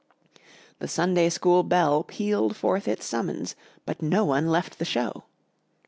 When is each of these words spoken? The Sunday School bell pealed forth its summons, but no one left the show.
The 0.79 0.87
Sunday 0.87 1.29
School 1.29 1.61
bell 1.61 2.03
pealed 2.03 2.55
forth 2.55 2.87
its 2.87 3.05
summons, 3.05 3.55
but 3.85 4.01
no 4.01 4.25
one 4.25 4.47
left 4.49 4.79
the 4.79 4.83
show. 4.83 5.25